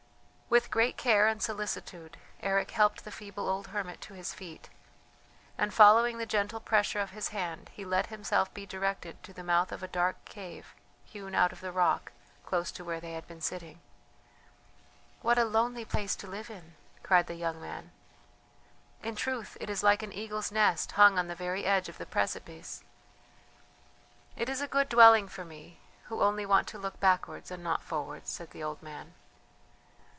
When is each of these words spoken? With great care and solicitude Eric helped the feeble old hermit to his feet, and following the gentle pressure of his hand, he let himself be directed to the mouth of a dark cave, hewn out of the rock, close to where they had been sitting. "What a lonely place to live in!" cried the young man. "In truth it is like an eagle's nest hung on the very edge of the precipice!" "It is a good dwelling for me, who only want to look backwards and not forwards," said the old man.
With 0.59 0.69
great 0.69 0.97
care 0.97 1.29
and 1.29 1.41
solicitude 1.41 2.17
Eric 2.41 2.71
helped 2.71 3.05
the 3.05 3.11
feeble 3.11 3.47
old 3.47 3.67
hermit 3.67 4.01
to 4.01 4.15
his 4.15 4.33
feet, 4.33 4.67
and 5.57 5.73
following 5.73 6.17
the 6.17 6.25
gentle 6.25 6.59
pressure 6.59 6.99
of 6.99 7.11
his 7.11 7.29
hand, 7.29 7.69
he 7.73 7.85
let 7.85 8.07
himself 8.07 8.53
be 8.53 8.65
directed 8.65 9.23
to 9.23 9.31
the 9.31 9.45
mouth 9.45 9.71
of 9.71 9.81
a 9.81 9.87
dark 9.87 10.25
cave, 10.25 10.75
hewn 11.05 11.35
out 11.35 11.53
of 11.53 11.61
the 11.61 11.71
rock, 11.71 12.11
close 12.45 12.69
to 12.73 12.83
where 12.83 12.99
they 12.99 13.13
had 13.13 13.25
been 13.29 13.39
sitting. 13.39 13.79
"What 15.21 15.37
a 15.37 15.45
lonely 15.45 15.85
place 15.85 16.17
to 16.17 16.27
live 16.27 16.49
in!" 16.49 16.75
cried 17.01 17.27
the 17.27 17.35
young 17.35 17.61
man. 17.61 17.91
"In 19.01 19.15
truth 19.15 19.55
it 19.61 19.69
is 19.69 19.83
like 19.83 20.03
an 20.03 20.11
eagle's 20.11 20.51
nest 20.51 20.91
hung 20.99 21.17
on 21.17 21.29
the 21.29 21.33
very 21.35 21.63
edge 21.63 21.87
of 21.87 21.97
the 21.97 22.05
precipice!" 22.05 22.83
"It 24.35 24.49
is 24.49 24.59
a 24.59 24.67
good 24.67 24.89
dwelling 24.89 25.29
for 25.29 25.45
me, 25.45 25.79
who 26.09 26.19
only 26.21 26.45
want 26.45 26.67
to 26.67 26.77
look 26.77 26.99
backwards 26.99 27.51
and 27.51 27.63
not 27.63 27.81
forwards," 27.81 28.29
said 28.29 28.51
the 28.51 28.61
old 28.63 28.83
man. 28.83 29.13